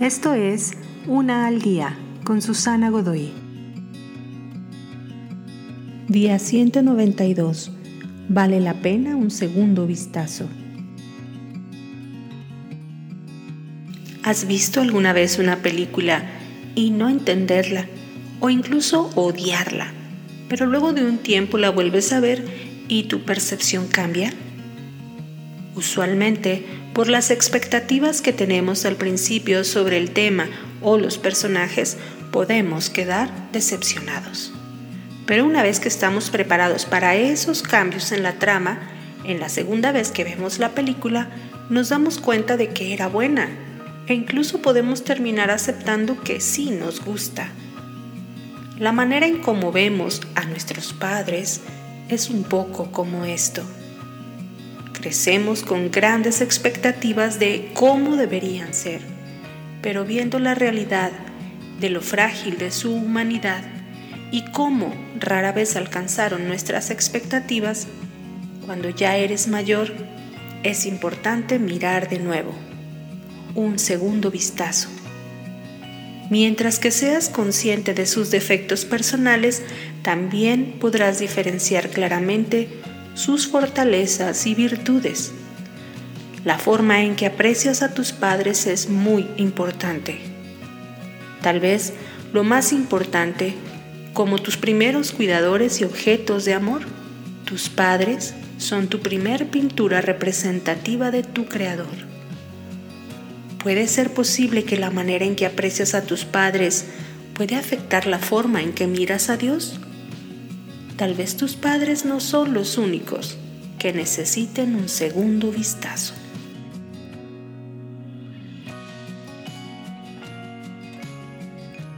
Esto 0.00 0.34
es 0.34 0.72
Una 1.06 1.46
al 1.46 1.62
día 1.62 1.96
con 2.22 2.42
Susana 2.42 2.90
Godoy. 2.90 3.32
Día 6.06 6.38
192. 6.38 7.70
Vale 8.28 8.60
la 8.60 8.74
pena 8.74 9.16
un 9.16 9.30
segundo 9.30 9.86
vistazo. 9.86 10.50
¿Has 14.22 14.46
visto 14.46 14.82
alguna 14.82 15.14
vez 15.14 15.38
una 15.38 15.62
película 15.62 16.26
y 16.74 16.90
no 16.90 17.08
entenderla 17.08 17.86
o 18.40 18.50
incluso 18.50 19.10
odiarla, 19.14 19.94
pero 20.50 20.66
luego 20.66 20.92
de 20.92 21.06
un 21.06 21.16
tiempo 21.16 21.56
la 21.56 21.70
vuelves 21.70 22.12
a 22.12 22.20
ver 22.20 22.44
y 22.86 23.04
tu 23.04 23.20
percepción 23.20 23.88
cambia? 23.88 24.30
Usualmente, 25.74 26.66
por 26.96 27.10
las 27.10 27.30
expectativas 27.30 28.22
que 28.22 28.32
tenemos 28.32 28.86
al 28.86 28.96
principio 28.96 29.64
sobre 29.64 29.98
el 29.98 30.12
tema 30.12 30.48
o 30.80 30.96
los 30.96 31.18
personajes, 31.18 31.98
podemos 32.32 32.88
quedar 32.88 33.28
decepcionados. 33.52 34.50
Pero 35.26 35.44
una 35.44 35.62
vez 35.62 35.78
que 35.78 35.88
estamos 35.88 36.30
preparados 36.30 36.86
para 36.86 37.14
esos 37.14 37.60
cambios 37.62 38.12
en 38.12 38.22
la 38.22 38.38
trama, 38.38 38.80
en 39.24 39.40
la 39.40 39.50
segunda 39.50 39.92
vez 39.92 40.10
que 40.10 40.24
vemos 40.24 40.58
la 40.58 40.70
película, 40.70 41.28
nos 41.68 41.90
damos 41.90 42.16
cuenta 42.16 42.56
de 42.56 42.68
que 42.68 42.94
era 42.94 43.08
buena 43.08 43.50
e 44.06 44.14
incluso 44.14 44.62
podemos 44.62 45.04
terminar 45.04 45.50
aceptando 45.50 46.18
que 46.22 46.40
sí 46.40 46.70
nos 46.70 47.04
gusta. 47.04 47.50
La 48.78 48.92
manera 48.92 49.26
en 49.26 49.42
cómo 49.42 49.70
vemos 49.70 50.22
a 50.34 50.46
nuestros 50.46 50.94
padres 50.94 51.60
es 52.08 52.30
un 52.30 52.44
poco 52.44 52.90
como 52.90 53.26
esto. 53.26 53.62
Crecemos 55.06 55.62
con 55.62 55.92
grandes 55.92 56.40
expectativas 56.40 57.38
de 57.38 57.70
cómo 57.74 58.16
deberían 58.16 58.74
ser, 58.74 59.00
pero 59.80 60.04
viendo 60.04 60.40
la 60.40 60.56
realidad 60.56 61.12
de 61.78 61.90
lo 61.90 62.00
frágil 62.00 62.58
de 62.58 62.72
su 62.72 62.92
humanidad 62.92 63.62
y 64.32 64.44
cómo 64.50 64.92
rara 65.20 65.52
vez 65.52 65.76
alcanzaron 65.76 66.48
nuestras 66.48 66.90
expectativas, 66.90 67.86
cuando 68.64 68.90
ya 68.90 69.16
eres 69.16 69.46
mayor, 69.46 69.94
es 70.64 70.86
importante 70.86 71.60
mirar 71.60 72.08
de 72.08 72.18
nuevo, 72.18 72.52
un 73.54 73.78
segundo 73.78 74.32
vistazo. 74.32 74.88
Mientras 76.30 76.80
que 76.80 76.90
seas 76.90 77.28
consciente 77.28 77.94
de 77.94 78.06
sus 78.06 78.32
defectos 78.32 78.84
personales, 78.84 79.62
también 80.02 80.78
podrás 80.80 81.20
diferenciar 81.20 81.90
claramente 81.90 82.66
sus 83.16 83.48
fortalezas 83.48 84.46
y 84.46 84.54
virtudes. 84.54 85.32
La 86.44 86.58
forma 86.58 87.02
en 87.02 87.16
que 87.16 87.26
aprecias 87.26 87.82
a 87.82 87.94
tus 87.94 88.12
padres 88.12 88.66
es 88.66 88.88
muy 88.88 89.26
importante. 89.38 90.20
Tal 91.42 91.58
vez 91.58 91.94
lo 92.32 92.44
más 92.44 92.72
importante, 92.72 93.54
como 94.12 94.38
tus 94.38 94.56
primeros 94.58 95.12
cuidadores 95.12 95.80
y 95.80 95.84
objetos 95.84 96.44
de 96.44 96.54
amor, 96.54 96.82
tus 97.46 97.68
padres 97.70 98.34
son 98.58 98.88
tu 98.88 99.00
primer 99.00 99.48
pintura 99.48 100.02
representativa 100.02 101.10
de 101.10 101.22
tu 101.22 101.46
creador. 101.46 102.06
¿Puede 103.62 103.88
ser 103.88 104.12
posible 104.12 104.64
que 104.64 104.76
la 104.76 104.90
manera 104.90 105.24
en 105.24 105.36
que 105.36 105.46
aprecias 105.46 105.94
a 105.94 106.02
tus 106.02 106.24
padres 106.24 106.84
puede 107.34 107.56
afectar 107.56 108.06
la 108.06 108.18
forma 108.18 108.62
en 108.62 108.72
que 108.72 108.86
miras 108.86 109.30
a 109.30 109.36
Dios? 109.36 109.80
Tal 110.96 111.14
vez 111.14 111.36
tus 111.36 111.56
padres 111.56 112.06
no 112.06 112.20
son 112.20 112.54
los 112.54 112.78
únicos 112.78 113.36
que 113.78 113.92
necesiten 113.92 114.74
un 114.74 114.88
segundo 114.88 115.50
vistazo. 115.52 116.14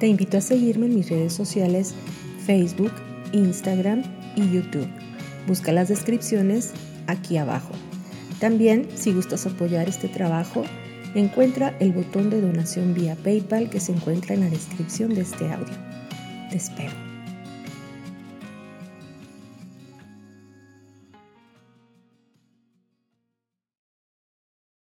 Te 0.00 0.08
invito 0.08 0.38
a 0.38 0.40
seguirme 0.40 0.86
en 0.86 0.96
mis 0.96 1.08
redes 1.08 1.32
sociales 1.32 1.94
Facebook, 2.46 2.92
Instagram 3.32 4.02
y 4.34 4.50
YouTube. 4.50 4.88
Busca 5.46 5.70
las 5.70 5.88
descripciones 5.88 6.72
aquí 7.06 7.36
abajo. 7.36 7.72
También, 8.40 8.88
si 8.96 9.12
gustas 9.12 9.46
apoyar 9.46 9.88
este 9.88 10.08
trabajo, 10.08 10.64
encuentra 11.14 11.76
el 11.78 11.92
botón 11.92 12.30
de 12.30 12.40
donación 12.40 12.94
vía 12.94 13.14
PayPal 13.14 13.70
que 13.70 13.78
se 13.78 13.92
encuentra 13.92 14.34
en 14.34 14.40
la 14.40 14.50
descripción 14.50 15.14
de 15.14 15.20
este 15.20 15.48
audio. 15.52 15.76
Te 16.50 16.56
espero. 16.56 17.09